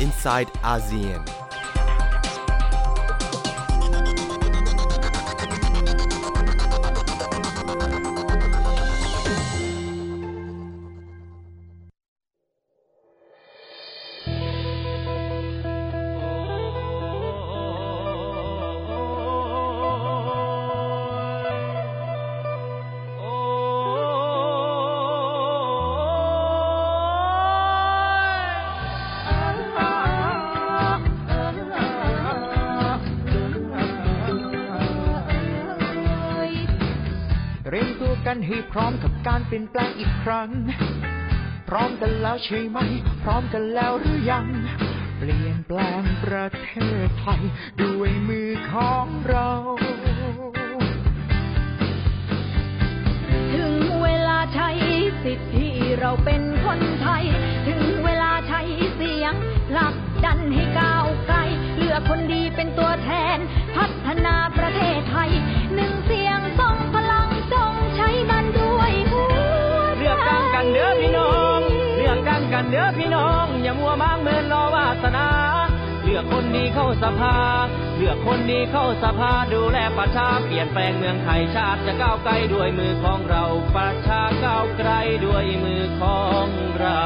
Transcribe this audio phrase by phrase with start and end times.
[0.00, 1.39] inside ASEAN.
[39.50, 40.50] เปลี่ยนแปลงอีกครั้ง
[41.68, 42.78] พร้อมกันแล้วใช่ไหม
[43.22, 44.46] พร้อมกันแล้วหรือยัง
[45.18, 46.68] เปลี่ยนแปลงประเท
[47.06, 47.42] ศไทย
[47.80, 49.50] ด้วยมือของเรา
[53.54, 54.70] ถึงเวลาใช้
[55.24, 55.68] สิทธิ
[56.00, 57.24] เราเป็นคนไทย
[57.68, 58.60] ถึงเวลาใช้
[58.94, 59.34] เสียง
[59.70, 61.38] ผลักดันให้ก้าวไกล
[61.76, 63.38] เลือกคนดีเป็นตัวแทน
[63.76, 65.30] พัฒนาประเทศไทย
[72.98, 75.26] พี่น้อง อย่ามัวมางเมินรอวาสนา
[76.02, 77.36] เลือกคนดีเข้าสภา
[77.96, 84.90] เลือกคนดีเข้าสภาดูแลประชาเปลี่ยนแปลงเมืองไทยชาติจะก้าวไกลด้วยมือของเรา ประชาก้าวไกล
[85.26, 86.46] ด้วยมือของ
[86.80, 87.04] เรา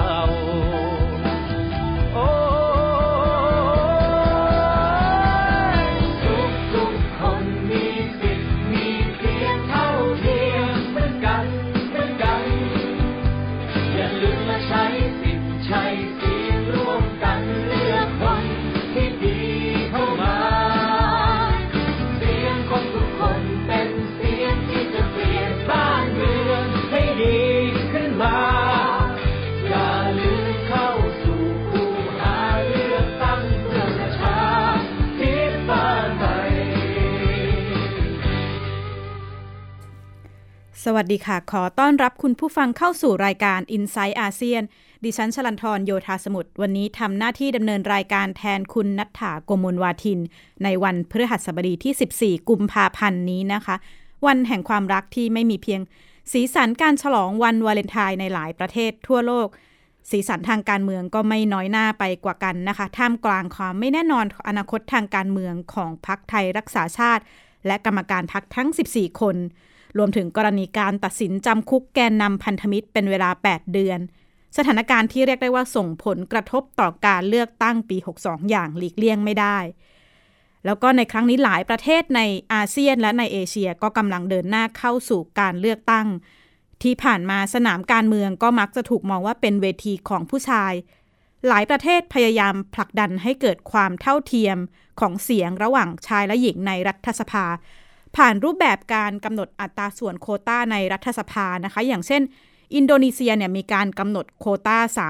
[40.88, 44.62] สวัสดีค่ะ ขอต้อนรับคุณผู้ฟังเข้าสู่รายการ i n s i ซต์อาเซียน
[45.04, 50.20] ดิฉันชลันทรโยธาสมุทร วันนี้ทำหน้าที่ดำเนินรายการแทนคุณนัฐถาโกมลวาทิน
[50.64, 53.76] ในวันพฤหัสบดีที่ 14 กุมภาพันธ์นี้นะคะ
[54.26, 55.80] วันแห่งความรักที่ไม่มีเพียง
[56.32, 59.48] สีสันการฉลองวันวาเลนไทน์ในหลายประเทศทั่วโลก
[60.10, 67.22] สีสันทางการเมืองก็ไม่น้อยหน้าไปกว่ากันนะคะ ท่ามกลางความไม่แน่นอนอนาคตทางการเมืองของพรรคไทยรักษาชาติ
[67.66, 69.38] และกรรมการพรรคทั้ง 14 คน
[69.98, 73.98] รวมถึงกรณีการตัดสินจำคุกแกนนำพันธมิตรเป็นเวลา 8 เดือน
[74.56, 79.58] สถานการณ์ที่เรียกได้ว่าส่งผลกระทบต่อการเลือกตั้งปี 62 อย่างหลีกเลี่ยงไม่ได้
[80.64, 82.20] แล้วก็ในครั้งนี้หลายประเทศใน
[82.52, 86.06] อาเซียนและในเอเชียก็กำลังเดินหน้าเข้าสู่การเลือกตั้ง
[86.82, 90.72] ที่ผ่านมาสนามการเมืองก็มักจะถูกมองว่าเป็นเวทีของผู้ชาย
[91.48, 94.56] หลายประเทศพยายามผลักดันให้เกิดความเท่าเทียม
[95.00, 97.46] ของเสียงระหว่างชายและหญิงในรัฐสภา
[98.16, 102.22] ผ่านรูปแบบการกำหนดอัตราส่วนโควตาในรัฐสภานะคะ อย่างเช่น
[102.74, 105.08] อินโดนีเซียเนี่ยมีการกำหนดโควตา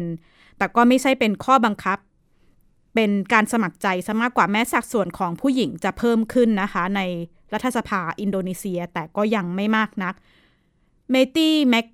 [0.00, 1.98] 30%แต่ก็ไม่ใช่เป็นข้อบังคับ
[2.94, 7.00] เป็นการสมัครใจซะมากกว่าแม้สัดส่วนของผู้หญิงจะเพิ่มขึ้นนะคะ ใน
[7.52, 10.14] รัฐสภาอินโดนีเซียแต่ก็ยังไม่มากนัก
[11.10, 11.86] เมตี้แมก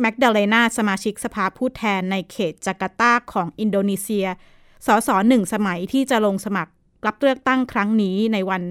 [0.00, 4.26] แมกดาเลนาสมาชิกสภาผู้แทนในเขตจาการ์ตาของอินโดนีเซีย
[4.86, 6.72] สสหนึ่งสมัยที่จะลงสมัคร
[7.06, 8.62] รับเลือกตั้งครั้งนี้ในวัน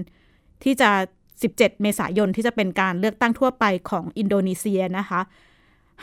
[0.64, 0.90] ที่จะ
[1.40, 5.20] 17 เมษายนที่จะเป็นการเลือกตั้งทั่วไปของอินโดนีเซียนะคะ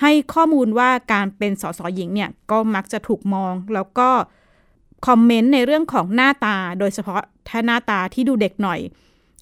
[0.01, 4.09] ให้ข้อมูลว่าการเป็นสสหญิงเนี่ยก็มักจะถูกมองแล้วก็
[5.07, 8.79] คอมเมนต์ในเรื่องของหน้าตา โดยเฉพาะถ้าหน้าตาที่ดูเด็กหน่อย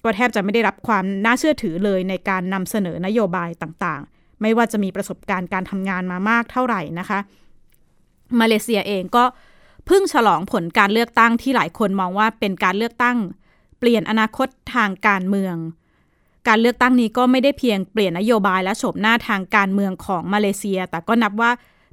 [0.04, 7.18] ก็แทบจะไม่ได้รับความน่าเชื่อถือเลยในการนำเสนอนโยบายต่างๆ ไม่ว่าจะมีประสบการณ์การทำงานมามากเท่าไหร่นะคะ
[8.40, 9.24] มาเลเซียเองก็
[9.86, 13.16] เพิ่งฉลองผลการเลือกตั้งที่หลายคนมองว่าเป็นการเลือกตั้ง
[13.78, 15.56] เปลี่ยนอนาคตทางการเมือง
[16.48, 21.50] การเลือกตั้งนี้ก็ไม่ได้เพียงเปลี่ยนนโยบายและโฉมหน้าทางการเมืองของมาเลเซีย แต่ก็นับว่า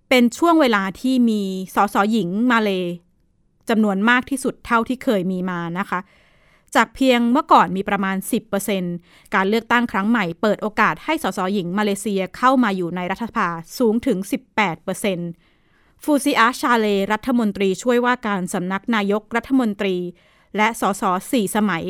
[0.10, 1.42] เป็นช่วงเวลาที่มี
[1.76, 2.70] สสหญิงมาเล
[3.70, 6.00] จำนวนมากที่สุดเท่าที่เคยมีมานะคะ
[6.76, 8.18] จากเพียงเมื่อก่อนมีประมาณ
[8.76, 14.18] 10%การเลือกตั้งครั้งใหม่เปิดโอกาสให้สสหญิงมาเลเซียเข้ามาอยู่ในรัฐสภาสูงถึง
[15.12, 19.96] 18%ฟูซิอาชาเล รัฐมนตรีช่วยว่าการสำนักนายกรัฐมนตรี
[20.57, 21.84] และสสสี่สมัย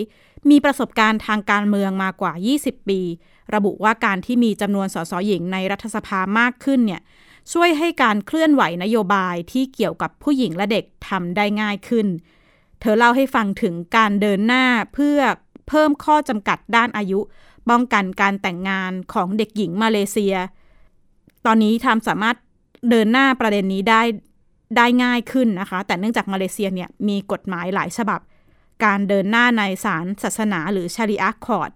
[0.49, 3.01] มีประสบการณ์ทางการเมืองมากว่า 20 ปี
[3.55, 7.01] ระบุว่าการที่มีจำนวนสสหญิงในรัฐสภามากขึ้นเนี่ย
[7.53, 12.07] ช่วยให้การเคลื่อนไหวนโยบายที่เกี่ยวกับผู้หญิงและเด็กทำได้ง่ายขึ้น
[12.79, 15.19] เธอเล่าให้ฟังถึงการเดินหน้าเพื่อ
[15.67, 17.19] เพิ่มข้อจำกัดด้านอายุ
[17.69, 20.35] ป้องกันการแต่งงานของเด็กหญิงมาเลเซีย
[21.45, 22.37] ตอนนี้ทำสามารถ
[22.89, 24.01] เดินหน้าประเด็นนี้ได้
[24.77, 28.19] ได้ง่ายขึ้นนะคะ แต่เนื่องจากมาเลเซียเนี่ยมีกฎหมายหลายฉบับ
[28.83, 31.71] การเดินหน้าในศาลศาสนาหรือชาริอะคอร์ด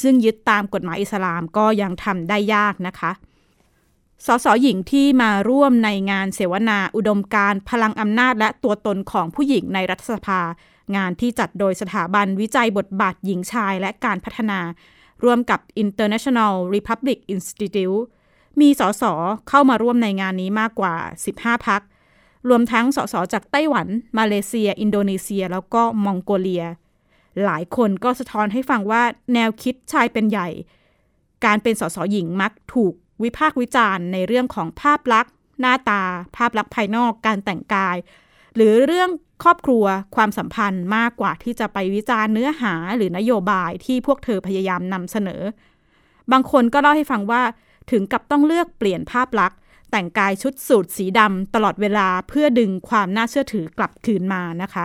[0.00, 3.12] ซึ่งยึดตามกฎหมายอิสลามก็ยังทำได้ยากนะคะ
[4.26, 10.40] สสหญิงที่มาร่วมในงานเสวนาอุดมการพลังอำนาจและตัวตนของผู้หญิงในรัฐสภา
[10.96, 14.60] งานที่จัดโดยสถาบันวิจัยบทบาทหญิงชายและการพัฒนา
[15.24, 18.00] ร่วมกับ International Republic Institute
[18.60, 19.02] มีสส
[19.48, 20.94] เข้ามาร่วมในงานนี้มากกว่า
[21.30, 21.82] 15 พัก
[22.48, 23.86] รวมทั้งสสจากไต้หวัน
[24.18, 26.64] มาเลเซีย อินโดนีเซีย แล้วก็มองโกเลีย
[27.44, 29.02] หลายคนก็สะท้อนให้ฟังว่า
[29.34, 30.48] แนวคิดชายเป็นใหญ่
[31.44, 36.02] การเป็นสสหญิงมักถูกวิพากษ์วิจารณ์ในเรื่องของภาพลักษณ์ หน้าตา
[36.36, 37.96] ภาพลักษณ์ภายนอก การแต่งกาย
[38.56, 39.10] หรือเรื่อง
[39.42, 39.84] ครอบครัว
[40.16, 45.42] ความสัมพันธ์มากกว่าที่จะไปวิจารณ์เนื้อหาหรือนโยบายที่พวกเธอพยายามนำเสนอ
[46.32, 47.42] บางคนก็เล่าให้ฟังว่า
[47.90, 49.58] ถึงกับต้องเลือกเปลี่ยนภาพลักษณ์
[49.90, 54.84] แต่งกายชุดสูทสีดำตลอดเวลาเพื่อดึงความน่าเชื่อถือกลับคืนมานะคะ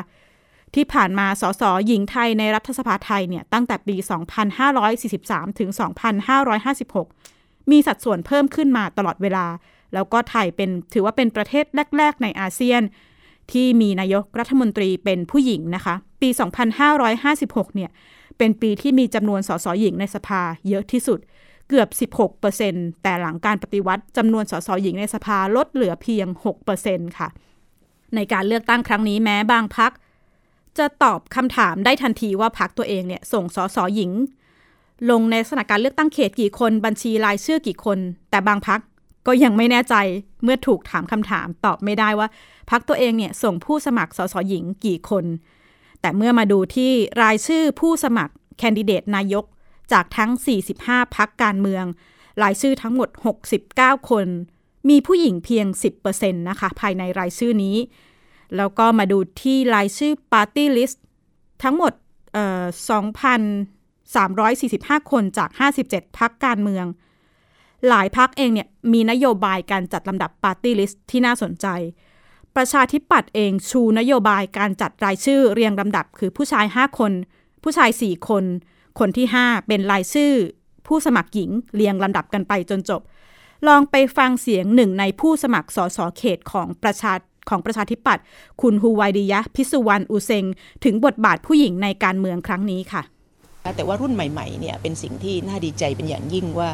[0.75, 3.95] ที่ผ่านมาสสหญิงไทยในรัฐสภาไทยเนี่ยตั้งแต่ปี
[4.77, 5.69] 2543 ถึง
[6.89, 9.45] 2556 มีสัดส่วนเพิ่มขึ้นมาตลอดเวลา
[9.93, 11.65] แล้วก็ไทยเป็นถือว่าเป็นประเทศ
[11.97, 12.81] แรก ๆ ในอาเซียน
[13.51, 16.29] ที่มีนายกรัฐมนตรีเป็นผู้หญิงนะคะ ปี
[17.01, 17.89] 2556 เนี่ย
[18.37, 21.19] เป็นปีที่มีจำนวนสสหญิงในสภาเยอะที่สุด
[21.71, 22.11] เกือบ
[22.51, 26.27] 16%แต่หลังการปฏิวัติจำนวนสสหญิงในสภาลดเหลือเพียง
[26.73, 27.29] 6%ค่ะ
[28.15, 29.91] ในการเลือกตั้งครั้งนี้แม้บางพัก
[30.77, 34.11] จะตอบคำถามได้ทันทีว่าพักตัวเองเนี่ยส่งสสหญิง
[35.11, 38.79] ลงในสถานการเลือกตั้งเขตกี่คนบัญชีรายชื่อกี่คน แต่บางพัก
[39.27, 39.95] ก็ยังไม่แน่ใจ
[40.43, 42.27] เมื่อถูกถามคำถามตอบไม่ได้ว่า
[42.71, 45.25] พักตัวเองเนี่ยส่งผู้สมัครสสหญิงกี่คน
[46.01, 46.91] แต่เมื่อมาดูที่
[47.21, 49.45] รายชื่อผู้สมัครแคนดิเดตนายก
[49.93, 50.31] จากทั้ง
[50.73, 51.85] 45 พักการเมือง
[52.41, 53.09] รายชื่อทั้งหมด
[53.57, 54.27] 69 คน
[54.89, 55.65] มีผู้หญิงเพียง
[56.03, 57.77] 10%นะคะ ภายในรายชื่อนี้
[58.57, 60.97] แล้วก็มาดูที่รายชื่อ Party List
[61.63, 61.93] ทั้งหมด
[63.31, 65.49] 2,345 คนจาก
[65.83, 66.85] 57 พักการเมือง
[67.87, 71.67] หลายพักเองเนี่ยมีนโยบายการจัดลำดับ Party List ที่น่าสนใจ
[72.55, 77.11] ประชาธิปัตย์เองชูนโยบายการจัดรายชื่อเรียงลำดับคือผู้ชาย 5 คน
[77.63, 78.43] ผู้ชาย 4 คน
[78.99, 80.33] คนที่ 5 เป็นรายชื่อ
[80.87, 83.01] ผู้สมัครหญิงเรียงลำดับกันไปจนจบ
[83.67, 87.13] ลองไปฟังเสียงหนึ่งในผู้สมัครสสเขตของประชา
[87.49, 88.23] ของประชาธิปัตย์
[88.61, 90.45] คุณฮูวายดิยะ พิสุวรรณอุเซง
[90.83, 93.03] ถึงบทบาทผู้หญิงในการเมืองครั้งนี้ค่ะ
[93.75, 96.69] แต่ว่ารุ่นใหม่ๆเนี่ยเป็นสิ่งที่น่าดีใจเป็นอย่างยิ่งว่า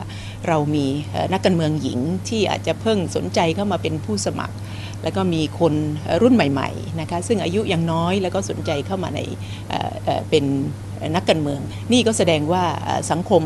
[0.48, 0.86] เรามี
[1.34, 2.00] นักการเมืองหญิง
[2.30, 4.56] ที่อาจจะเพิ่งสนใจเข้ามาเป็นผู้สมัคร
[5.04, 5.74] แล้วก็มีคน
[6.22, 9.19] รุ่นใหม่ๆนะคะซึ่งอายุยังน้อยแล้วก็สนใจเข้ามาใน
[10.30, 10.46] เป็น
[11.15, 11.59] นักการเมือง
[11.94, 12.63] นี่ก็แสดงว่า
[13.11, 13.44] สังคม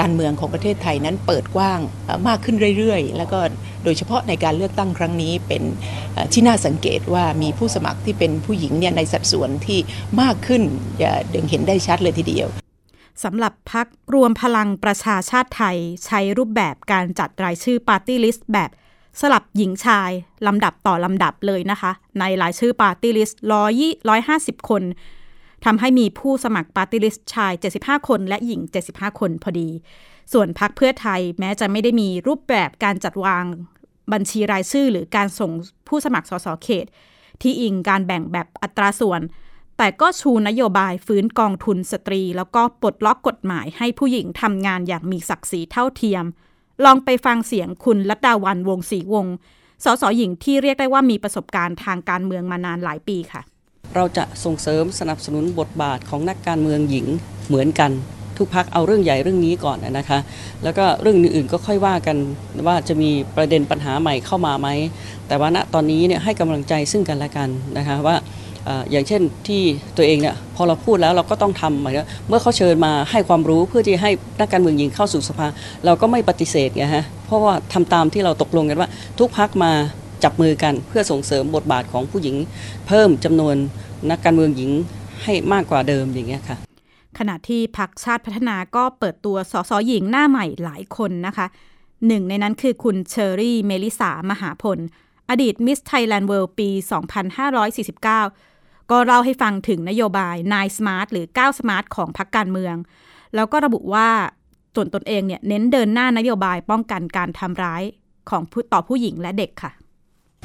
[0.00, 1.80] การเมืองของประเทศไทยนั้นเปิดกว้าง
[2.28, 3.38] มากขึ้นเรื่อยๆ แล้วก็
[3.84, 5.62] โดยเฉพาะในการเลือกตั้งครั้งนี้เป็น
[6.32, 9.78] ที่น่าสังเกตว่ามีผู้สมัครที่เป็นผู้หญิงเนี่ยในสัดส่วนที่
[10.20, 10.62] มากขึ้น
[11.34, 12.48] ซึ่งเห็นได้ชัดเลยทีเดียว
[13.24, 18.70] สำหรับพรรครวมพลังประชาชาติไทยใช้รูปแบบการจัดรายชื่อปาร์ตี้ลิสต์แบบ
[19.20, 20.10] สลับหญิงชาย
[20.46, 24.82] ลำดับต่อลำดับเลยนะคะ ในรายชื่อปาร์ตี้ลิสต์ร้อยยี่ร้อยห้าสิบคน
[25.64, 28.60] ทำให้มีผู้สมัครปาร์ตี้ลิสต์ชาย 75 คนและหญิง
[28.90, 29.68] 75 คนพอดี
[30.32, 33.44] ส่วนพักเพื่อไทยแม้จะไม่ได้มีรูปแบบการจัดวาง
[34.12, 35.50] บัญชีรายชื่อ หรือการส่ง
[35.88, 36.86] ผู้สมัครสสเขต
[37.42, 39.20] ที่อิงการแบ่งแบบอัตราส่วน
[39.78, 46.24] แต่ก็ชูนโยบายฟื้นกองทุนสตรี แล้วก็ปลดล็อกกฎหมายให้ผู้หญิงทำงานอย่างมีศักดิ์ศรีเท่าเทียม
[46.84, 49.26] ลองไปฟังเสียงคุณลัดดาวันวงศรีวง
[49.84, 53.42] สสหญิงที่เรียกได้ว่ามีประสบการณ์ทางการเมืองมานานหลายปีค่ะ
[53.94, 57.06] เราจะส่งเสริมสนับสนุนบทบาทของนักการเมืองหญิง
[57.48, 57.90] เหมือนกัน
[58.38, 60.18] ทุกพักเอาเรื่องใหญ่เรื่องนี้ก่อนนะคะ
[60.64, 62.16] แล้วก็เรื่องอื่นๆก็ค่อยว่ากัน
[62.66, 64.68] ว่าจะมีประเด็นปัญหาใหม่เข้ามาไหม
[65.28, 68.16] แต่ว่าณตอนนี้เนี่ยให้กำลังใจซึ่งกันและกันนะคะว่า
[68.90, 69.62] อย่างเช่นที่
[69.96, 71.94] ตัวเองเนี่ยพอเราพูดแล้วเราก็ต้องทำหมาย
[72.28, 75.46] เมื่อเขาเชิญมาให้ความรู้เพื่อที่ให้นักการเมืองหญิงเข้าสู่สภา
[75.84, 79.72] เราก็ไม่ปฏิเสธไงฮะเพราะว่าทำตามที่เราตกลงกันว่า ทุกพรรคมา
[80.24, 82.36] จับมือกันเพื่อส่งเสริมบทบาทของผู้หญิง
[82.86, 83.56] เพิ่มจำนวน
[84.10, 84.70] นักการเมืองหญิง
[85.22, 86.56] ให้มากกว่าเดิมอย่างเงี้ยค่ะ
[87.18, 91.46] ขณะที่พรรคชาติพัฒนาก็เปิดตัวสสหญิงหน้าใหม่หลายคนนะคะ
[92.06, 94.78] หนึ่งในนั้นคือคุณเชอรี่เมลิสามหาพล
[95.30, 96.68] อดีตมิสไทยแลนด์เวิลด์ปี
[97.40, 102.76] 2549 ก็เล่าให้ฟังถึงนโยบาย nine smart หรือ9 smart ของพรรคการเมือง
[103.34, 104.08] แล้วก็ระบุว่า
[104.76, 107.82] ตนตนเองเนี่ยเน้นเดินหน้านโยบายป้องกันการทำร้าย
[108.30, 109.72] ของต่อผู้หญิงและเด็กค่ะ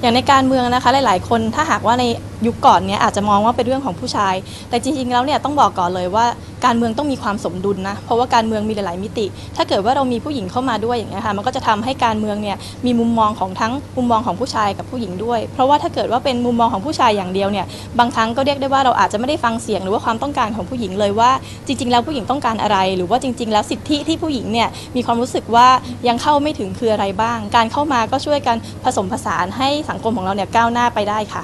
[0.00, 2.04] อย่างในการเมืองนะคะหลาย ๆ คนถ้าหากว่าใน
[2.46, 4.34] ยุคก่อนเนี่ยอาจจะมองว่าเป็นเรื่องของผู้ชาย
[4.68, 6.26] แต่จริง ๆ แล้วเนี่ยต้องบอกก่อนเลยว่า
[6.64, 9.26] การเมืองต้องมีความสมดุลนะเพราะว่าการเมืองมีหลาย ๆ มิติ
[9.56, 17.66] ถ้าเกิดว่าเรามีผู้หญิงเข้ามาด้วยอย่างเงี้ยค่ะมันก็จะทำให้การเมืองเนี่ยมีมุมมองของทั้งมุมมองของผู้ชายกับผู้หญิงด้วย เพราะว่าถ้าเกิดว่าเป็นมุมมองของผู้ชายอย่างเดียวเนี่ย
[17.98, 21.30] บางครั้งก็เรียกได้ว่าเราอาจจะไม่ได้ฟังเสียงหรือว่าความต้องการของผู้หญิงเลยว่า
[21.66, 25.66] จริง ๆ แล้วผู้หญิงต้องการอะไร หรือว่าจริง ๆ แล้วสิทธิที่ผู้หญิงเนี่ยมีความรู้สึกว่า
[26.08, 31.42] ยังเข้าไม่ถึงคืออะไรบ้าง การเข้ามาก็ช่วยกันผสมผสานให้สังคมของเราเนี่ยก้าวหน้าไปได้ค่ะ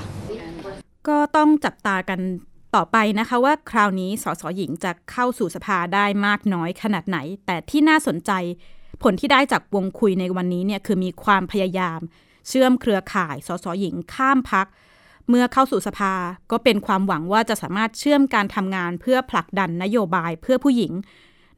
[1.08, 2.20] ก็ต้องจับตากัน
[2.76, 8.32] ต่อไปนะคะว่าคราวนี้สสหญิงจะเข้าสู่สภาได้มากน้อยขนาดไหน แต่ที่น่าสนใจ
[9.02, 12.00] ผลที่ได้จากวงคุยในวันนี้เนี่ยคือมีความพยายาม
[12.48, 14.66] เชื่อมเครือข่ายสสหญิงข้ามพัก
[15.28, 16.14] เมื่อเข้าสู่สภา
[16.50, 20.92] ก็เป็นความหวังว่าจะสามารถเชื่อมการทำงานเพื่อผลักดันนโยบายเพื่อผู้หญิง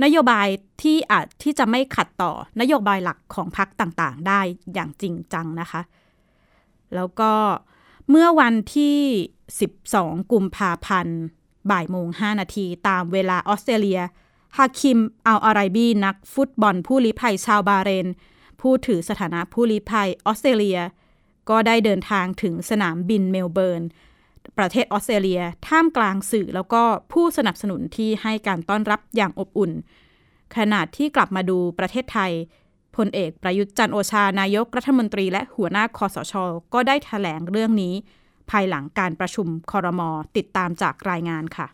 [0.05, 0.47] นโยบาย
[0.83, 4.41] ที่อาจที่จะไม่ขัดต่อนโยบายหลักของพรรคต่างๆ ได้
[4.75, 5.81] อย่างจริงจังนะคะ
[6.95, 7.33] แล้วก็
[8.11, 8.99] เมื่อวันที่
[9.63, 11.19] 12 กุมภาพันธ์
[11.71, 14.01] บ่ายโมง 5 นาที ตามเวลาออสเตรเลีย
[14.57, 18.07] ฮาคิมอัลอาไรบีนักฟุตบอลผู้ลี้ภัยชาวบาเรน
[18.61, 20.81] ผู้ถือสถานะผู้ลี้ภัยออสเตรเลีย
[21.51, 23.83] ก็ได้เดินทางถึงสนามบินเมลเบิร์น
[24.59, 29.73] ประเทศออสเตรเลีย ท่ามกลางสื่อแล้วก็ผู้สนับสนุนที่ให้การต้อนรับอย่างอบอุ่น
[30.57, 32.33] ขณะที่กลับมาดูประเทศไทย
[32.99, 36.35] พลเอกประยุทธ์จันโอชานายกรัฐมนตรีและหัวหน้าคอสช
[36.75, 37.95] ก็ได้แถลงเรื่องนี้
[38.51, 41.67] ภายหลังการประชุมคอรมอติดตามจากรายงานค่ะ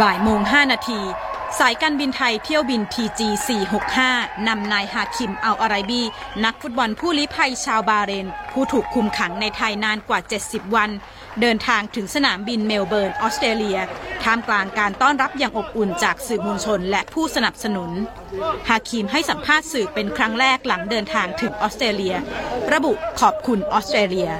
[0.00, 1.00] บ่ายโมง 5 นาที
[1.58, 3.20] สายการบินไทยเที่ยวบิน TG
[3.84, 6.02] 465 นำนายฮาคิมอัลอาไรบี
[6.44, 10.90] นักฟุตบอลผู้ลี้ภัยชาวบาห์เรน ผู้ถูกคุมขังในไทยนานกว่า 70 วัน
[11.40, 13.78] เดินทางถึงสนามบินเมลเบิร์น ออสเตรเลีย
[14.26, 17.90] ท่ามกลางการต้อนรับอย่างอบอุ่นจากสื่อมวลชนและผู้สนับสนุน
[18.68, 22.14] ฮาคิมให้สัมภาษณ์สื่อเป็นครั้งแรกหลังเดินทางถึงออสเตรเลีย
[22.72, 24.30] ระบุขอบคุณออสเตรเลีย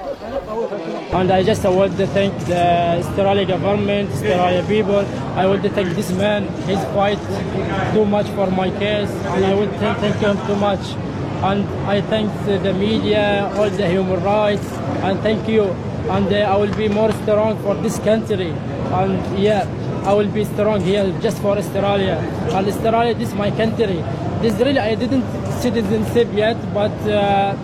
[1.19, 2.67] And I just want to thank the
[3.01, 5.03] Australian government, Australian people.
[5.41, 6.41] I want to thank this man.
[6.69, 7.21] He's fight
[7.95, 10.85] too much for my case, and I want to thank him too much.
[11.49, 11.61] And
[11.95, 12.29] I thank
[12.67, 13.25] the media,
[13.57, 14.69] all the human rights,
[15.07, 15.65] and thank you.
[16.15, 18.53] And I will be more strong for this country.
[18.93, 19.67] And yeah,
[20.05, 22.17] I will be strong here just for Australia.
[22.53, 24.03] And Australia, this is my country.
[24.43, 25.25] This really, I didn't
[25.61, 27.57] citizenship yet, but uh,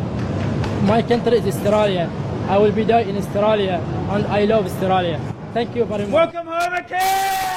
[0.84, 2.10] my country is Australia.
[2.48, 5.20] I will be there in Australia, and I love Australia.
[5.54, 6.12] Thank you very much.
[6.12, 7.51] Welcome home, evening.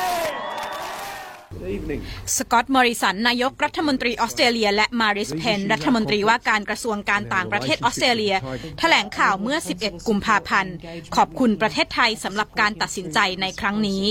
[2.37, 8.35] สกอตต์มอริสัน นายกรัฐมนตรีออสเตรเลีย และมาริสเพน รัฐมนตรีว่าการกระทรวงการต่างประเทศออสเตรเลีย
[8.79, 10.75] แถลงข่าวเมื่อ 11 กุมภาพันธ์
[11.15, 14.05] ขอบคุณประเทศไทยสำหรับการตัดสินใจในครั้งนี้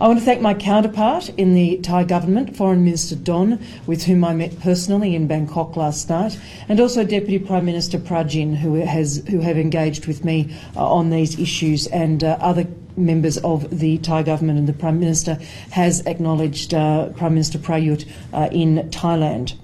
[0.00, 4.24] I want to thank my counterpart in the Thai government, Foreign Minister Don, with whom
[4.24, 9.22] I met personally in Bangkok last night, and also Deputy Prime Minister Prajin, who has
[9.28, 13.98] who have engaged with me uh, on these issues, and uh, other members of the
[13.98, 15.38] Thai government and the Prime Minister
[15.70, 19.54] has acknowledged uh, Prime Minister Prayut uh, in Thailand.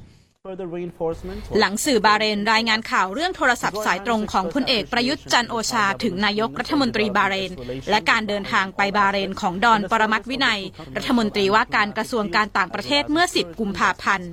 [1.58, 7.52] หลังสื่อบาเรนรายงานข่าวเรื่องโทรศัพท์สายตรงของพลเอกประยุทธ์จันโอชา ถึงนายกรัฐมนตรีบาเรน
[7.90, 10.60] และการเดินทางไปบาเรนของดอนปรมัตวินัย
[10.96, 14.30] รัฐมนตรีว่าการกระทรวงการต่างประเทศเมื่อ 10 กุมภาพันธ์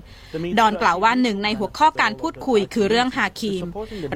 [0.59, 3.65] ดอนกล่าวว่าหนึ่งในหัวข้อการพูดคุยคือเรื่องฮาคีม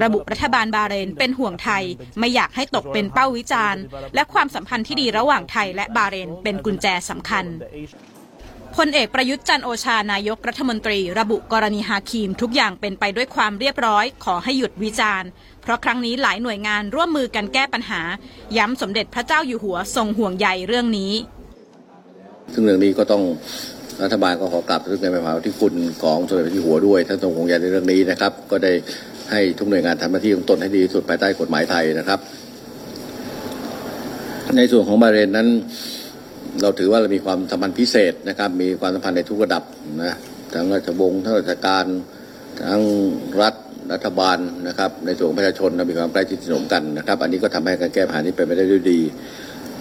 [0.02, 1.84] ระบุรัฐบาลบาเรนเป็นห่วงไทย
[2.18, 3.82] ไม่อยากให้ตกเป็นเป้าวิจารณ์
[4.14, 7.44] และความสัมพันธ์ที่ดีระหว่างไทยและบาเรนเป็นกุญแจสำคัญ
[8.76, 15.28] พลเอกประยุทธ์จันโอชานายกรัฐมนตรี ระบุกรณีฮาคีมทุกอย่างเป็นไปด้วยความเรียบร้อย ขอให้หยุดวิจารณ์
[15.62, 18.00] เพราะครั้งนี้หลายหน่วยงานร่วมมือกันแก้ปัญหา
[18.58, 21.12] ย้ำสมเด็จพระเจ้าอยู่หัวทรงห่วงใยเรื่องนี้
[22.52, 23.22] ซึ่งเรื่องนี้ก็ต้อง
[24.02, 28.72] รัฐบาลก็ขอกลับซึ่งในมหาที่คุณของสมเด็จพระเจ้าอยู่หัวด้วยท่านทรงห่วงใยในเรื่องนี้นะครับ ก็ได้
[29.30, 32.20] ให้ทุกหน่วยงานทำหน้าที่ของตนให้ดีที่สุดภายใต้กฎหมายไทยนะครับ
[34.56, 35.48] ในส่วนของบาเรนนั้น
[36.62, 39.62] เราถือว่าเรามีความสัมพันธ์พิเศษนะครับ มีความสัมพันธ์ในทุกระดับ
[40.02, 40.14] นะ
[40.54, 41.84] ทั้งราชวงศ์ทั้งราชการ
[42.68, 42.82] ทั้ง
[43.42, 43.54] รัฐ
[43.92, 44.38] รัฐบาล
[44.68, 49.00] นะครับ ในส่วนของประชาชนเรามีความใกล้ชิดสนมกันนะครับ อันนี้ก็ทำให้การแก้ปัญหานี้เป็นไปได้ด้วยดี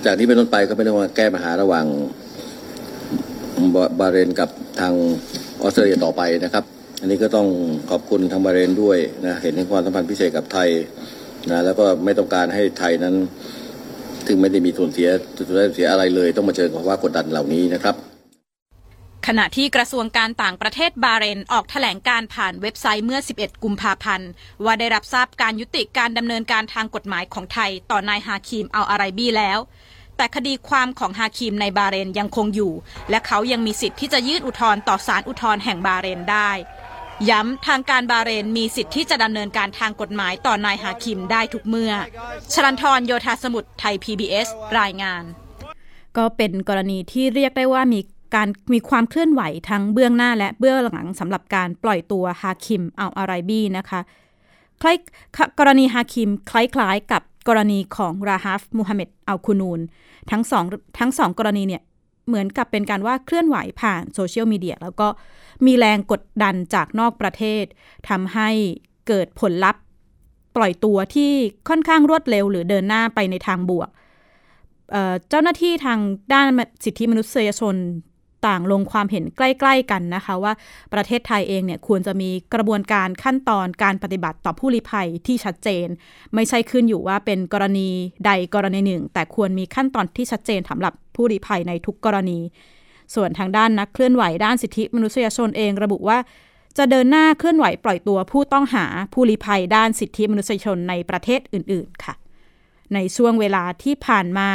[0.05, 1.85] จากนี้เป็นต้นไปก็ไม่ต้องมาแก้ปัญหาระหว่าง
[3.73, 4.49] บาบาเรนกับ
[4.79, 4.93] ทาง
[5.61, 6.63] ออสเตรเลียต่อไปนะครับ
[7.01, 7.47] อันนี้ก็ต้อง
[7.89, 10.69] ขอบคุณทางบาเรนด้วยนะเห็นถึงความสัมพันธ์พิเศษกับไทย
[11.49, 13.15] นะแล้วก็ไม่ต้องการให้ไทยนั้น
[14.27, 17.95] ถึงไม่ได้มีส่วนเสียส่วนได้เสียอะไรเลย ต้องมาเจอกับภาวะกดดันเหล่านี้นะครับ
[19.27, 24.29] ขณะที่กระทรวงการต่างประเทศบาเรนออกแถลงการผ่านเว็บไซต์เมื่อ 11 กุมภาพันธ์
[24.65, 29.59] ว่าได้รับทราบการยุติการดำเนินการทางกฎหมายของไทย ต่อนายฮาคิมเอัลอาไรบีแล้ว
[30.17, 32.73] แต่คดีความของฮาคิมในบาเรนยังคงอยู่
[33.09, 36.51] และเขายังมีสิทธิ์ที่จะยื่นอุทธรณ์ต่อศาลอุทธรณ์แห่งบาเรนได้
[37.29, 41.91] ย้ำทางการบาเรนมีสิทธิ์ที่จะดำเนินการทางกฎหมายต่อนายฮาคิมได้ทุกเมื่อ
[42.53, 44.47] ชลันทรโยธาสมุทรไทย PBS
[44.79, 45.23] รายงาน
[46.17, 47.99] ก็เป็นกรณีที่เรียกได้ว่ามี
[48.35, 53.99] การมีความเคลื่อนไหวทั้งเบื้องหน้าและเบื้องหลังสำหรับการปล่อยตัวฮาคิมอัลอาไรบี้นะคะ
[54.81, 54.97] คล้าย
[55.59, 59.79] กรณีฮาคิมคล้ายๆกับกรณีของราฮัฟมูฮัมเหม็ดอัลคูนูน
[60.31, 60.63] ทั้งสอง
[60.99, 61.81] ทั้งสองกรณีเนี่ย
[62.29, 65.07] เหมือนกับเป็นการว่าเคลื่อนไหวผ่านโซเชียลมีเดียแล้วก็
[65.65, 67.63] มีแรงกดดันจากนอกประเทศ
[68.09, 68.49] ทำให้
[69.07, 69.81] เกิดผลลัพธ์
[70.55, 71.31] ปล่อยตัวที่
[71.69, 73.89] ค่อนข้างรวดเร็ว หรือเดินหน้าไปในทางบวก
[75.29, 75.99] เจ้าหน้าที่ทาง
[76.33, 76.47] ด้าน
[76.83, 77.75] สิทธิมนุษยชน
[78.47, 80.53] ต่างลงความเห็นใกล้ ๆ กันนะคะ ว่า
[80.93, 85.87] ประเทศไทยเองเนี่ยควรจะมีกระบวนการขั้นตอนการปฏิบัติต่อผู้ลี้ภัยที่ชัดเจน
[86.33, 87.89] ไม่ใช่ขึ้นอยู่ว่าเป็นกรณี
[88.25, 92.39] ใดกรณีหนึ่ง แต่ควรมีขั้นตอนที่ชัดเจนสำหรับ ผู้ลี้ภัยในทุกกรณี
[93.15, 96.17] ส่วนทางด้านนักเคลื่อนไหวด้านสิทธิมนุษยชนเองระบุว่า
[96.77, 102.13] จะเดินหน้าเคลื่อนไหวปล่อยตัวผู้ต้องหาผู้ลี้ภัยด้านสิทธิมนุษยชนในประเทศอื่น ๆ ค่ะ
[102.93, 104.49] ในช่วงเวลาที่ผ่านมา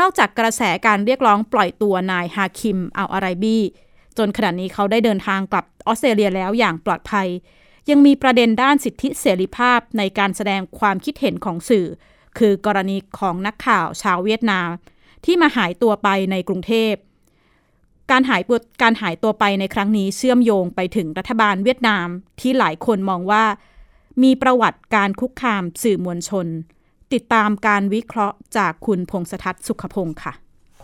[0.00, 3.58] นอกจากกระแสการเรียกร้องปล่อยตัวนายฮาคิมอัลอาไรบี
[4.18, 7.28] จนขณะนี้เขาได้เดินทางกลับออสเตรเลียแล้วอย่างปลอดภัย
[7.90, 11.86] ยังมีประเด็นด้านสิทธิเสรีภาพในการแสดงความคิดเห็นของสื่อ
[12.38, 14.68] คือกรณีของนักข่าวชาวเวียดนาม
[15.24, 16.94] ที่มาหายตัวไปในกรุงเทพ
[18.10, 18.42] การหาย
[18.82, 22.06] การหายตัวไปในครั้งนี้เชื่อมโยงไปถึงรัฐบาลเวียดนาม
[22.40, 23.44] ที่หลายคนมองว่า
[24.22, 26.46] มีประวัติการคุกคามสื่อมวลชน
[27.12, 30.32] ติดตามการวิเคราะห์จากคุณพงษทัศน์สุขพงศ์ค่ะ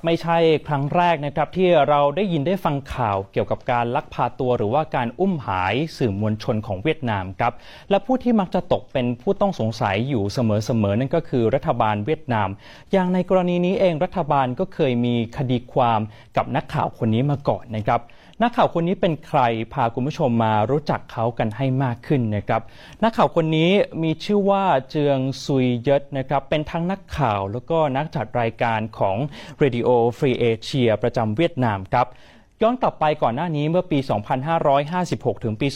[0.04, 0.38] ไม่ใช่
[0.68, 7.52] ครั้งแรกนะครับที่เราได้ยินได้ฟังข่าวเกี่ยวกับการลักพาตัวหรือว่าการอุ้มหายสื่อมวลชนของเวียดนามครับ
[7.90, 12.48] และผู้ที่มักจะตกเป็นผู้ต้องสงสัยอยู่เสมอๆนั่นก็คือรัฐบาลเวียดนาม
[12.92, 16.00] อย่างในกรณีนี้เองรัฐบาลก็เคยมีคดีความ
[16.36, 18.00] กับนักข่าวคนนี้มาก่อนนะครับ
[18.42, 19.40] นักข่าวคนนี้เป็นใคร
[19.74, 22.62] พาคุณผู้ชมมารู้จักเขากันให้มากขึ้นนะครับ
[23.02, 23.70] นักข่าวคนนี้
[24.02, 29.16] มีชื่อว่าเจืองซุยเยศนะครับ เป็นทั้งนักข่าวแล้วก็นักจัดรายการของ
[29.62, 32.06] Radio Free Asia ประจำเวียดนามครับ
[32.62, 33.98] ย้อนกลับไปก่อนหน้านี้เมื่อปี
[34.66, 35.66] 2556 ถึงปี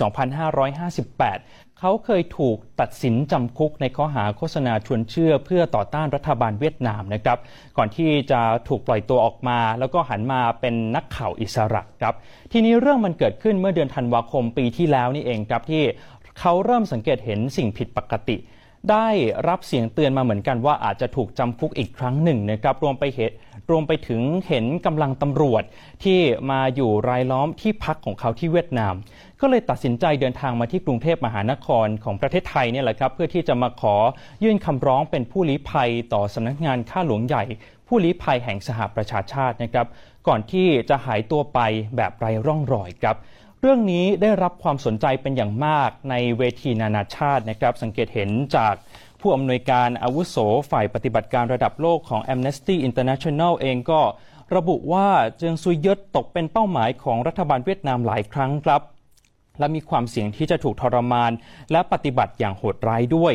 [0.82, 7.38] 2558 เขาเคยถูกตัดสินจำคุกในข้อหาโฆษณาชวนเชื่อ เพื่อต่อต้านรัฐบาลเวียดนามนะครับ
[7.76, 12.14] ก่อนที่จะถูกปล่อยตัวออกมา แล้วก็หันมาเป็นนักข่าวอิสระครับ
[12.52, 15.82] ทีนี้เรื่องมันเกิดขึ้นเมื่อเดือนธันวาคมปีที่แล้วนี่เองครับที่
[16.40, 18.36] เขาเริ่มสังเกตเห็นสิ่งผิดปกติ
[18.90, 19.08] ได้
[19.48, 23.36] รับเสียงเตือนมาเหมือนกันว่าอาจจะถูกจำคุกอีกครั้งหนึ่งนะครับรวมไปเหตุ
[23.70, 25.62] รวมไปถึงเห็นกำลังตำรวจ
[26.04, 28.94] ที่มาอยู่รายล้อมที่พักของเขาที่เวียดนาม
[29.42, 33.94] ก็เลยตัดสินใจเดินทางมาที่กรุงเทพมหานครของประเทศไทยเนี่ยแหละครับ เพื่อที่จะมาขอ
[34.44, 37.44] ยื่นคำร้องเป็นผู้ลี้ภัยต่อสำนักงานข้าหลวงใหญ่
[37.88, 39.86] ผู้ลี้ภัยแห่งสหประชาชาตินะครับ
[40.28, 41.60] ก่อนที่จะหายตัวไป
[41.96, 43.16] แบบไร้ร่องรอยครับ
[43.60, 48.74] เรื่องนี้ได้รับความสนใจเป็นอย่างมากในเวทีนานาชาตินะครับ สังเกตเห็นจาก
[49.20, 50.36] ผู้อำนวยการอาวุโส
[50.70, 54.00] ฝ่ายปฏิบัติการระดับโลกของ Amnesty International เองก็
[54.56, 58.82] ระบุว่าเจิงซุยยศตกเป็นเป้าหมายของรัฐบาลเวียดนามหลายครั้งครับ
[59.58, 61.32] และมีความเสี่ยงที่จะถูกทรมาน
[61.72, 63.34] และปฏิบัติอย่างโหดร้ายด้วย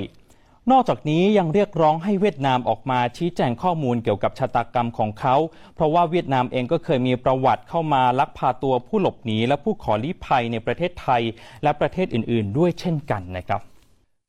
[0.71, 5.36] นอกจากนี้ยังเรียกร้องให้เวียดนามออกมาชี้แจงข้อมูลเกี่ยวกับชะตากรรมของเขา
[5.75, 11.21] เพราะว่าเวียดนามเองก็เคยมีประวัติเข้ามาลักพาตัวผู้หลบหนีและผู้ขอลี้ภัยในประเทศไทย
[11.63, 13.62] และประเทศอื่น ๆ ด้วยเช่นกันนะครับ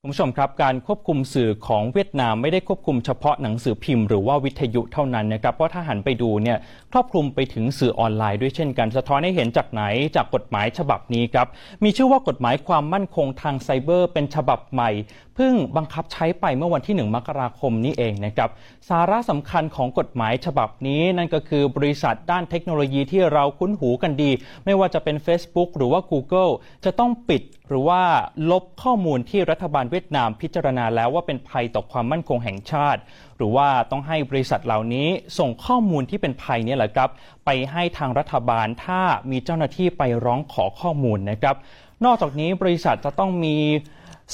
[0.03, 6.59] คุณผู้ชมครับการควบคุมสื่อของเวียดนามไม่ได้ควบคุมเฉพาะหนังสือพิมพ์หรือว่าวิทยุเท่านั้นนะครับเพราะถ้าหันไปดูเนี่ย
[6.93, 9.83] ครอบคลุมไปถึงสื่อออนไลน์ด้วยเช่นกัน สะท้อนให้เห็นจากไหน
[10.17, 11.47] จากกฎหมายฉบับนี้ครับ
[11.85, 14.91] มีชื่อว่ากฎหมายความมั่นคงทางไซเบอร์ เป็นฉบับใหม่
[15.35, 18.51] เพิ่งบังคับใช้ไปเมื่อวันที่ 1 มกราคมนี้เองนะครับ
[18.89, 24.31] สาระสำคัญของกฎหมายฉบับนี้นั่นก็คือบริษัทด้านเทคโนโลยีที่เราคุ้นหูกันดี
[24.65, 26.53] ไม่ว่าจะเป็น Facebook หรือว่า Google
[26.85, 28.03] จะต้องปิด หรือว่า
[28.51, 33.01] ลบข้อมูลที่รัฐบาลเวียดนามพิจารณาแล้วว่าเป็นภัยต่อความมั่นคงแห่งชาติ
[33.37, 37.11] หรือว่าต้องให้บริษัทเหล่านี้ส่งข้อมูลที่เป็นภัยนี่แหละครับ
[37.47, 39.01] ไปให้ทางรัฐบาลถ้า
[39.31, 41.57] มีเจ้าหน้าที่ไปร้องขอข้อมูลนะครับ
[42.05, 43.57] นอกจากนี้บริษัทจะต้องมี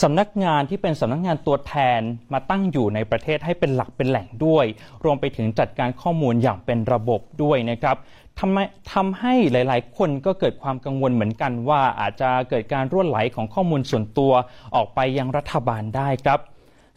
[0.03, 2.01] สำนักงานที่เป็นสำนักงานตัวแทน
[2.33, 4.65] มาตั้งอยู่ในประเทศให้เป็นหลักเป็นแหล่งด้วย
[5.05, 7.97] รวมไปถึงจัดการข้อมูลอย่างเป็นระบบด้วยนะครับ
[8.39, 14.33] ทำทำให้หลาย ๆ คนก็เกิดความกังวลเหมือนกันว่าอาจจะเกิดการรั่วไหลของข้อมูลส่วนตัว
[14.77, 16.41] ออกไปยังรัฐบาลได้ครับ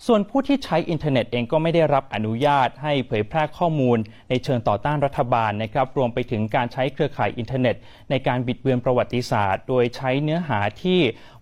[0.08, 3.98] ส่วนผู้ที่ใช้อินเทอร์เน็ตเองก็ไม่ได้รับอนุญาตให้เผยแพร่ข้อมูล
[4.30, 7.76] ในเชิงต่อต้านรัฐบาลนะครับ รวมไปถึงการใช้เครือข่ายอินเทอร์เน็ต
[8.10, 11.00] ในการบิดเบือนประวัติศาสตร์ โดยใช้เนื้อหาที่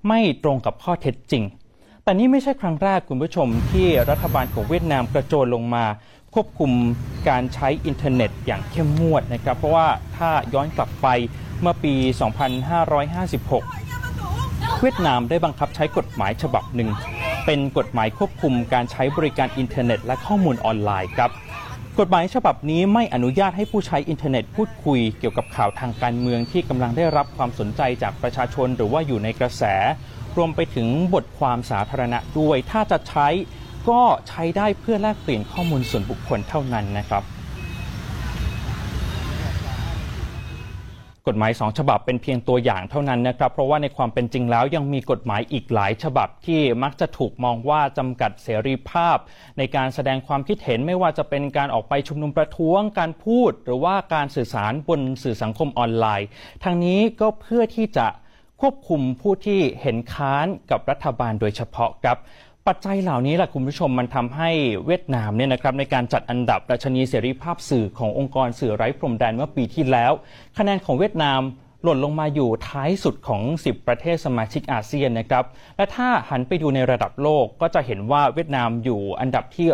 [0.08, 1.44] ไม่ตรงกับข้อเท็จจริง
[2.04, 5.86] แต่นี่ไม่ใช่ครั้งแรกคุณผู้ชมที่รัฐบาลของเวียดนามกระโจนลงมา
[6.36, 6.72] ควบคุม
[7.30, 11.08] การใช้อินเทอร์เน็ตอย่างเข้มงวดนะครับ เพราะว่าถ้าย้อนกลับไป
[11.62, 11.94] เมื่อปี
[13.98, 16.90] 2556 เวียดนามได้บังคับใช้กฎหมายฉบับหนึ่ง
[17.46, 21.32] เป็นกฎหมายควบคุมการใช้บริการอินเทอร์เน็ตและข้อมูลออนไลน์ครับ
[22.00, 29.64] กฎหมายฉบับนี้ไม่อนุญาตให้ผู้ใช้อินเทอร์เน็ตพูดคุยเกี่ยวกับข่าวทางการเมืองที่กำลังได้รับความสนใจจากประชาชนหรือว่าอยู่ในกระแส
[30.38, 33.28] รวมไปถึงบทความสาธารณะด้วย ถ้าจะใช้
[33.90, 37.24] ก็ใช้ได้เพื่อแลกเปลี่ยนข้อมูลส่วนบุคคลเท่านั้นนะครับ
[41.28, 49.18] กฎหมายสองฉบับเป็นเพียงตัวอย่างเท่านั้นนะครับ เพราะว่าในความเป็นจริงแล้วยังมีกฎหมายอีกหลายฉบับที่มักจะถูกมองว่าจำกัดเสรีภาพ
[49.58, 56.28] ในการแสดงความคิดเห็นไม่ว่าจะเป็นการออกไปชุมนุมประท้วงการพูด หรือว่าการสื่อสารบนสื่อสังคมออนไลน์
[56.64, 58.08] ทางนี้ก็เพื่อที่จะ
[58.62, 62.18] ควบคุมผู้ที่เห็นค้านกับรัฐบาลโดยเฉพาะครับ
[62.72, 64.50] ปัจจัยเหล่านี้แหละคุณผู้ชมมันทำให้
[64.86, 70.12] เวียดนามเนี่ยนะครับในการจัดอันดับดัชนีเสรีภาพสื่อขององค์กรสื่อไร้พรมแดนเมื่อปีที่แล้ว
[70.58, 71.42] คะแนนของเวียดนาม
[71.84, 75.46] หล่นลงมาอยู่ท้ายสุดของ 10 ประเทศสมาชิกอาเซียนนะครับ
[75.78, 79.68] และถ้าหันไปดูในระดับโลกก็จะเห็นว่าเวียดนามอยู่อันดับที่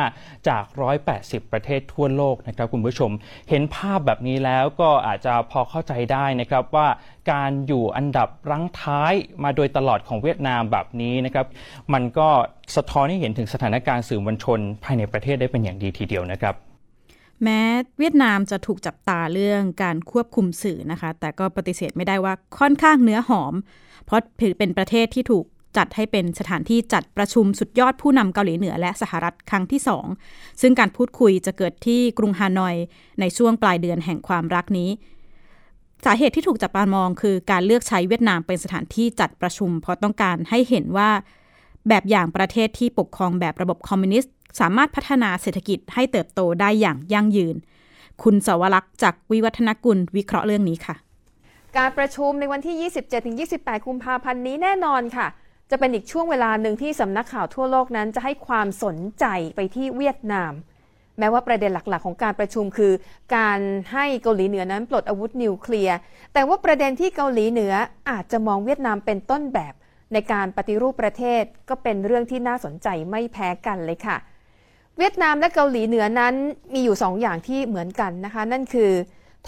[0.00, 0.64] 175 จาก
[1.08, 3.10] 180 ประเทศทั่วโลกนะครับคุณผู้ชม
[3.48, 6.88] เห็นภาพแบบนี้แล้วก็อาจจะพอเข้าใจได้นะครับว่า
[7.30, 9.12] การอยู่อันดับรั้งท้าย
[9.44, 11.46] มาโดยตลอดของเวียดนามแบบนี้นะครับ
[11.92, 12.28] มันก็
[12.76, 16.54] สะท้อนให้เห็นถึงสถานการณ์สื่อมวลชน ภายในประเทศได้เป็นอย่างดีทีเดียวนะครับ
[17.42, 17.60] แม้
[17.98, 23.54] เวียดนามจะถูกจับตาเรื่องการควบคุมสื่อนะคะ แต่ก็ปฏิเสธไม่ได้ว่าค่อนข้างเนื้อหอม
[24.06, 25.44] เพราะถือเป็นประเทศที่ถูก
[25.76, 30.06] จัดให้เป็นสถานที่จัดประชุมสุดยอดผู้นำเกาหลีเหนือและสหรัฐครั้งที่สอง
[30.60, 32.76] ซึ่งการพูดคุยจะเกิดที่กรุงฮานอย
[33.20, 34.90] ในช่วงปลายเดือนแห่งความรักนี้
[36.04, 41.10] สาเหตุที่ถูกจับตามองคือการเลือกใช้เวียดนามเป็นสถานที่จัดประชุม เพราะต้องการให้เห็นว่า
[41.88, 47.56] แบบอย่างประเทศที่ปกครองแบบระบบคอมมิวนิสต์ สามารถพัฒนาเศรษฐกิจให้เติบโตได้อย่างยั่งยืน
[48.22, 50.96] คุณสวรักษ์จากวิวัฒนกุลวิเคราะห์เรื่องนี้ค่ะ
[51.76, 52.90] การประชุมในวันที่
[53.46, 55.26] 27-28 กุมภาพันธ์นี้แน่นอนค่ะ
[55.70, 59.24] จะเป็นอีกช่วงเวลาหนึ่งที่สำนักข่าวทั่วโลกนั้นจะให้ความสนใจ
[59.56, 60.52] ไปที่เวียดนาม
[61.20, 62.92] แม้ว่าประเด็นหลักๆ ของการประชุมคือ
[63.36, 63.58] การ
[63.92, 65.96] ให้เกาหลีเหนือนั้นปลดอาวุธนิวเคลียร์
[66.34, 67.72] แต่ว่าประเด็นที่เกาหลีเหนือ
[68.10, 69.74] อาจจะมองเวียดนามเป็นต้นแบบ
[70.12, 74.16] ในการปฏิรูปประเทศก็เป็นเรื่องที่น่าสนใจไม่แพ้กันเลยค่ะ
[74.98, 76.34] เวียดนามและเกาหลีเหนือนั้น
[76.74, 78.92] มีอยู่สองอย่างที่เหมือนกันนะคะ นั่นคือ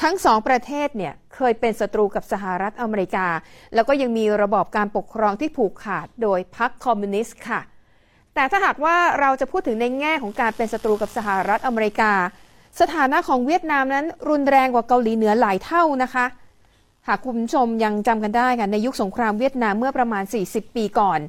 [0.02, 3.26] ทั้งสองประเทศเนี่ยเคยเป็นศัตรูกับสหรัฐอเมริกา
[3.74, 7.60] แล้วก็ยังมีระบอบการปกครองที่ผูกขาดโดยพรรคคอมมิวนิสต์ค่ะ
[8.34, 12.12] แต่ถ้าหากว่าเราจะพูดถึงในแง่ของการเป็นศัตรูกับสหรัฐอเมริกา
[12.80, 16.26] สถานะของเวียดนามนั้นรุนแรงกว่าเกาหลีเหนือหลายเท่านะคะ
[17.08, 21.20] หากคุณผู้ชมยังจำกันได้ค่ะในยุคสงครามเวียดนามเมื่อประมาณ 40 ปีก่อน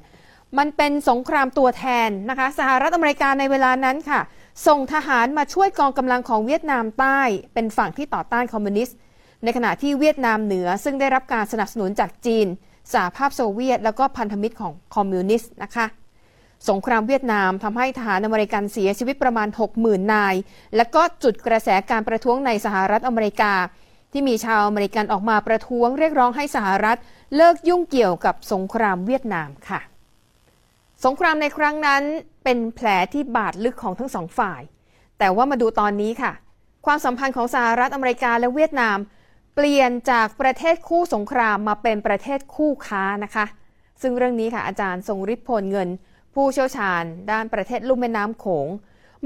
[0.58, 4.20] มันเป็นสงครามตัวแทนนะคะ สหรัฐอเมริกาในเวลานั้นค่ะ
[4.68, 7.20] ส่งทหารมาช่วยกองกำลังของเวียดนามใต้
[7.54, 8.98] เป็นฝั่งที่ต่อต้านคอมมิวนิสต์
[9.44, 12.48] ในขณะที่เวียดนามเหนือซึ่งได้รับการสนับสนุนจากจีน
[12.94, 15.86] สหภาพโซเวียต แล้วก็พันธมิตรของคอมมิวนิสต์นะคะ
[16.70, 19.48] สงครามเวียดนามทำให้ทหารอเมริกันเสียชีวิตประมาณ
[19.80, 20.36] 60,000 นาย
[20.76, 23.54] และก็จุดกระแสการประท้วงในสหรัฐอเมริกา
[24.12, 26.98] ที่มีชาวอเมริกันออกมาประท้วงเรียกร้องให้สหรัฐ
[27.36, 29.80] เลิกยุ่งเกี่ยวกับสงครามเวียดนามค่ะ
[31.06, 32.04] สงครามในครั้งนั้น
[32.44, 34.62] เป็นแผลที่บาดลึกของทั้งสองฝ่าย
[35.20, 36.32] แต่ว่ามาดูตอนนี้ค่ะ
[36.86, 38.98] ความสัมพันธ์ของสหรัฐอเมริกาและเวียดนาม
[39.56, 43.46] เปลี่ยนจากประเทศคู่สงครามมาเป็นประเทศคู่ค้านะคะ
[44.02, 45.90] ซึ่งเรื่องนี้ค่ะอาจารย์ทรงฤทธิ์พลเงิน
[46.34, 48.68] ผู้เชี่ยวชาญ ด้านประเทศลุ่มแม่น้ำโขง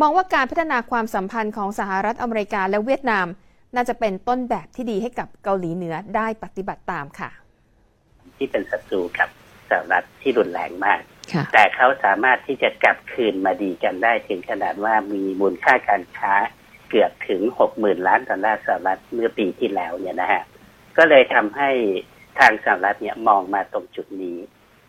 [0.01, 3.27] มองว่าการพัฒนาความสัมพันธ์ของสหรัฐอเมริกาและเวียดนาม
[3.75, 7.29] น่าจะเป็นต้นแบบที่ดีให้กับเกาหลีเหนือได้ปฏิบัติตามค่ะ
[8.37, 9.29] ที่เป็นศัตรูกับ
[9.69, 10.99] สหรัฐที่รุนแรงมาก
[11.33, 16.33] ค่ะแต่เขาสามารถที่จะกลับคืนมาดีกันได้ถึงขนาดว่ามีมูลค่าการค้า
[16.89, 20.43] เกือบถึงหกหมื่นล้านดอลลาร์สหรัฐเมื่อปีที่แล้วเนี่ยนะฮะ
[20.97, 21.69] ก็เลยทำให้
[22.39, 24.37] ทางสหรัฐเนี่ยมองมาตรงจุดนี้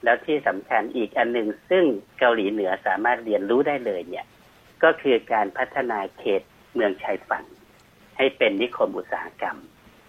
[0.04, 1.84] แล้วที่สำคัญอีกอันหนึ่งซึ่ง
[2.18, 4.26] เกาหลีเหนือสามารถเรียนรู้ได้เลยเนี่ย
[4.82, 6.42] ก็คือการพัฒนาเขต
[6.74, 7.44] เมืองชายฝั่ง
[8.16, 9.58] ให้เป็นนิคมอุตสาหกรรม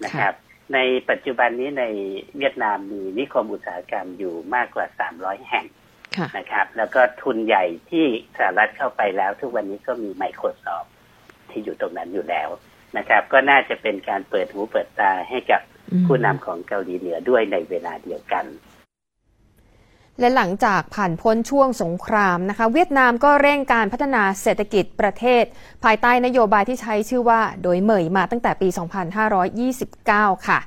[0.05, 0.33] นะครับ
[0.73, 1.85] ในปัจจุบันนี้ใน
[2.37, 4.85] เวียดนามมีนิคมอุตสาหกรรมอยู่มากกว่า
[5.17, 5.65] 300 แห่ง
[6.17, 8.05] ค่ะนะครับ แล้วก็ทุนใหญ่ที่
[8.37, 10.89] สหรัฐเข้าไปแล้ว ทุกวันนี้ก็มี Microsoft
[11.49, 12.49] ที่อยู่ตรงนั้นอยู่แล้ว
[12.97, 18.45] นะครับ ก็น่าจะเป็นการเปิดหูเปิดตาให้กับอืมผู้นำของเกาหลีเหนือด้วยในเวลาเดียวกัน
[20.19, 25.43] และหลังจากผ่านพ้นช่วงสงครามนะคะ เวียดนามก็เร่งการพัฒนาเศรษฐกิจประเทศ
[25.83, 28.67] ภายใต้นโยบายที่ใช้ชื่อว่า โดยเหมยมาตั้งแต่ปี
[29.57, 30.59] 2529 ค่ะ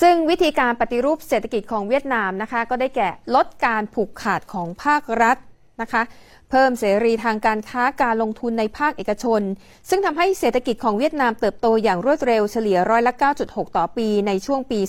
[0.00, 5.36] ซึ่งวิธีการปฏิรูปเศรษฐกิจของเวียดนามนะคะ ก็ได้แก่ลดการผูกขาดของภาครัฐ
[5.82, 6.02] นะคะ
[6.50, 9.42] เพิ่มเสรีทางการค้าการลงทุนในภาคเอกชน
[9.88, 13.12] ซึ่งทำให้เศรษฐกิจของเวียดนามเติบโตอย่างรวดเร็วเฉลี่ยร้อยละ
[13.44, 14.80] 9.6 ต่อปีในช่วงปี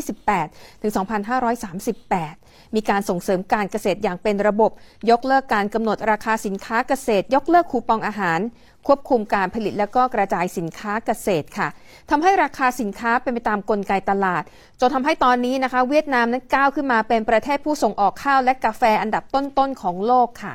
[0.00, 4.70] 2528 ถึง 2538มีการส่งเสริมการเกษตรอย่างเป็นระบบ
[5.10, 8.40] ยกเลิกการกำหนดราคาสินค้าเกษตร ยกเลิกคูปองอาหาร
[8.86, 11.68] ควบคุมการผลิตและก็กระจายสินค้าเกษตรค่ะ
[12.10, 14.42] ทำให้ราคาสินค้าเป็นไปตามกลไกตลาด
[14.80, 20.54] จนทำให้ตอนนี้นะคะ เวียดนามนั้นก้าวขึ้นมาเป็นประเทศผู้ส่งออกข้าวและกาแฟอันดับต้นๆของโลกค่ะ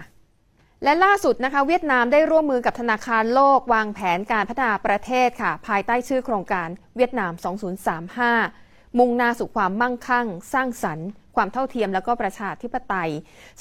[0.84, 7.31] และล่าสุดนะคะเวียดนามได้ร่วมมือกับธนาคารโลก วางแผนการพัฒนาประเทศค่ะ ภายใต้ชื่อโครงการเวียดนาม
[8.15, 13.12] 2035 มุ่งหน้าสู่ความมั่งคั่ง สร้างสรรค์ ความเท่าเทียมและก็ประชาธิปไตย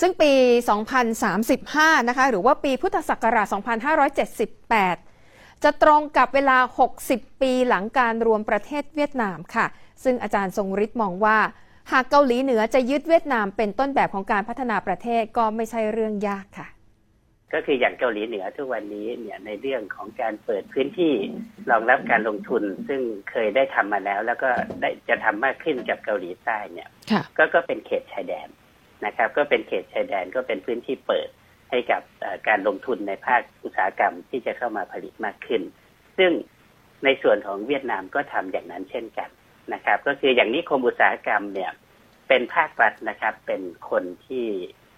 [0.01, 0.33] ซึ่งปี
[1.21, 3.47] 2035 นะคะ หรือว่าปีพุทธศักราช
[4.35, 6.59] 2578 จะตรงกับเวลา
[7.01, 9.67] 60 ปีหลังการรวมประเทศเวียดนามค่ะ
[10.05, 11.39] ซึ่งอาจารย์ทรงฤทธิ์มองว่า
[11.93, 16.67] หากเกาหลีเหนือจะยึดเวียดนามเป็นต้นแบบของการพัฒนาประเทศก็ไม่ใช่เรื่องยากค่ะ
[17.53, 21.15] ก็คืออย่างเกาหลีเหนือทุกวันนี้เนี่ยในเรื่องของการเปิดพื้นที่
[21.71, 28.49] รองรับการลงทุน ซึ่งเคยได้ทำมาแล้ว แล้วก็ได้จะทำมากขึ้นกับเกาหลีใต้เนี่ยค่ะก็ก็เป็นเขตชายแดน
[29.05, 31.29] นะครับ ก็เป็นเขตชายแดนก็เป็นพื้นที่เปิด
[31.71, 35.63] ให้กับเอ่อการลงทุนในภาคอุตสาหกรรมที่จะเข้ามาผลิตมากขึ้น
[36.19, 36.33] ซึ่ง
[37.05, 39.31] ในส่วนของเวียดนามก็ทำอย่างนั้นเช่นกัน
[39.73, 41.73] นะครับ ก็คืออย่างนี้คมอุตสาหกรรมเนี่ย
[42.29, 44.47] เป็นภาครัฐนะครับ เป็นคนที่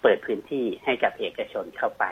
[0.03, 2.05] เปิดพื้นที่ให้กับเอกชนเข้าไป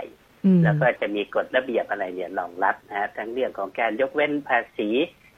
[0.65, 4.89] แล้วก็จะมีกฎระเบียบอะไรเนี่ยรองรับนะฮะทั้งเรื่องของการยกเว้นภาษี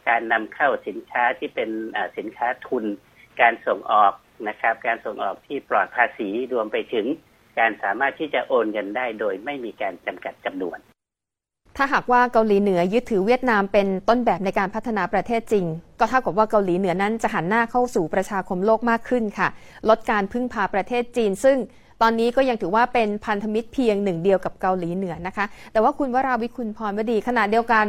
[0.09, 2.85] การนำเข้าสินค้าที่เป็นอ่าสินค้าทุน
[3.41, 4.13] การส่งออก
[4.49, 7.07] นะครับ การส่งออกที่ปลอดภาษีรวมไปถึง
[7.59, 10.79] การสามารถที่จะโอนเงินได้โดยไม่มีการจำกัดจำนวน
[11.77, 15.65] ถ้าหากว่าเกาหลีเหนือยึดถือเวียดนามเป็นต้นแบบในการพัฒนาประเทศจริง
[15.99, 19.49] ก็เท่ากับว่าเกาหลีเหนือนั้นจะหันหน้าเข้าสู่ประชาคมโลกมากขึ้นค่ะ
[19.89, 21.59] ลดการพึ่งพาประเทศจีนซึ่ง
[22.03, 27.87] ตอนนี้ก็ยังถือว่าเป็นพันธมิตรเพียงหนึ่งเดียวกับเกาหลีเหนือนะคะ แต่ว่าคุณวราวิคุณพรวดีขณะเดียวกัน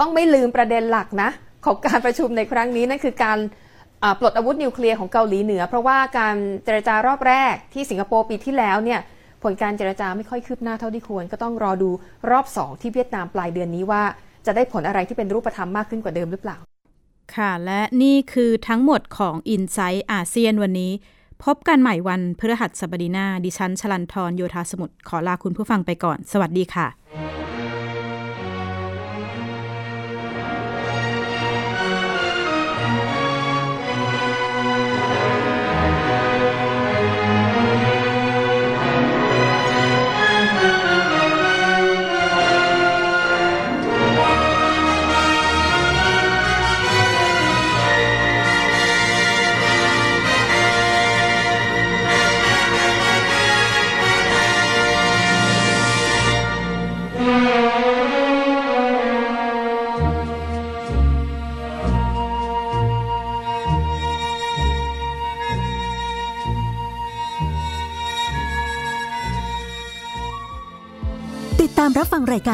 [0.00, 1.30] ต้องไม่ลืมประเด็นหลักนะ
[1.64, 3.38] ของการประชุมในครั้งนี้นั่นคือการ
[4.20, 9.00] ปลดอาวุธนิวเคลียร์ของเกาหลีเหนือ เพราะว่าการเจรจารอบแรกที่สิงคโปร์ปีที่แล้วเนี่ย
[9.42, 11.90] ผลการเจรจาไม่ค่อยคืบหน้าเท่าที่ควร ก็ต้องรอดู
[12.30, 14.02] รอบ 2 ที่เวียดนามปลายเดือนนี้ว่า
[14.46, 16.56] จะได้ผลอะไรที่เป็นรูปธรรมมากขึ้นกว่าเดิมหรือเปล่า
[17.36, 20.92] ค่ะ และนี่คือทั้งหมดของ i n s i ซต์อาเซียนวันนี้
[21.44, 27.39] พบกันใหม่วันพฤหัสบดีหน้า ดิฉันชลันทรโยธาสมุทรขอลาคุณผู้ฟังไปก่อน สวัสดีค่ะ